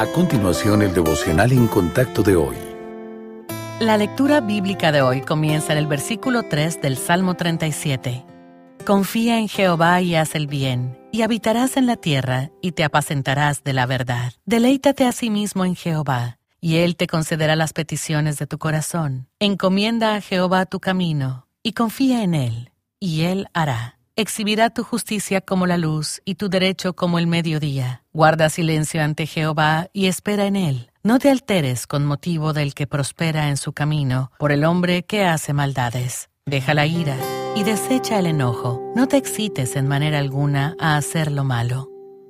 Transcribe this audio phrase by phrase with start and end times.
[0.00, 2.56] A continuación, el devocional en contacto de hoy.
[3.80, 8.24] La lectura bíblica de hoy comienza en el versículo 3 del Salmo 37.
[8.86, 13.62] Confía en Jehová y haz el bien, y habitarás en la tierra, y te apacentarás
[13.62, 14.32] de la verdad.
[14.46, 19.28] Deleítate a sí mismo en Jehová, y Él te concederá las peticiones de tu corazón.
[19.38, 23.99] Encomienda a Jehová tu camino, y confía en Él, y Él hará.
[24.16, 28.02] Exhibirá tu justicia como la luz y tu derecho como el mediodía.
[28.12, 30.90] Guarda silencio ante Jehová y espera en Él.
[31.02, 35.24] No te alteres con motivo del que prospera en su camino, por el hombre que
[35.24, 36.28] hace maldades.
[36.44, 37.16] Deja la ira
[37.54, 38.92] y desecha el enojo.
[38.94, 41.88] No te excites en manera alguna a hacer lo malo.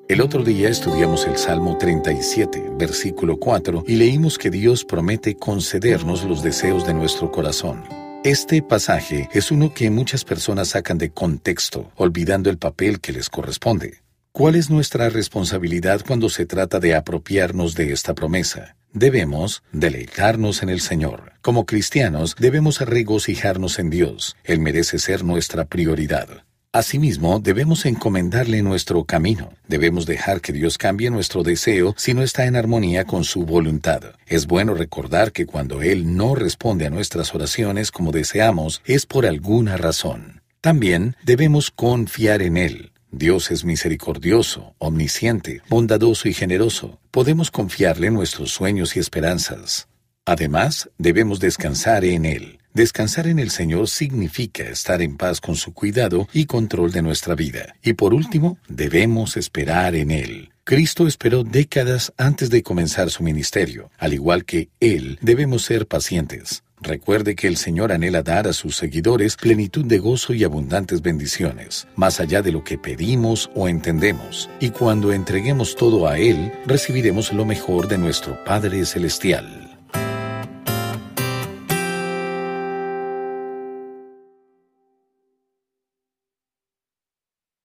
[0.09, 6.25] El otro día estudiamos el Salmo 37, versículo 4, y leímos que Dios promete concedernos
[6.25, 7.85] los deseos de nuestro corazón.
[8.23, 13.31] Este pasaje es uno que muchas personas sacan de contexto, olvidando el papel que les
[13.31, 14.03] corresponde.
[14.31, 18.77] ¿Cuál es nuestra responsabilidad cuando se trata de apropiarnos de esta promesa?
[18.93, 21.33] Debemos deleitarnos en el Señor.
[21.41, 24.37] Como cristianos debemos regocijarnos en Dios.
[24.45, 26.45] Él merece ser nuestra prioridad.
[26.73, 29.53] Asimismo, debemos encomendarle nuestro camino.
[29.67, 34.03] Debemos dejar que Dios cambie nuestro deseo si no está en armonía con su voluntad.
[34.29, 39.27] Es bueno recordar que cuando Él no responde a nuestras oraciones como deseamos, es por
[39.27, 40.43] alguna razón.
[40.61, 42.93] También debemos confiar en Él.
[43.11, 47.01] Dios es misericordioso, omnisciente, bondadoso y generoso.
[47.11, 49.89] Podemos confiarle nuestros sueños y esperanzas.
[50.25, 52.60] Además, debemos descansar en Él.
[52.73, 57.35] Descansar en el Señor significa estar en paz con su cuidado y control de nuestra
[57.35, 57.75] vida.
[57.83, 60.51] Y por último, debemos esperar en Él.
[60.63, 63.91] Cristo esperó décadas antes de comenzar su ministerio.
[63.99, 66.63] Al igual que Él, debemos ser pacientes.
[66.81, 71.89] Recuerde que el Señor anhela dar a sus seguidores plenitud de gozo y abundantes bendiciones,
[71.97, 74.49] más allá de lo que pedimos o entendemos.
[74.61, 79.70] Y cuando entreguemos todo a Él, recibiremos lo mejor de nuestro Padre Celestial.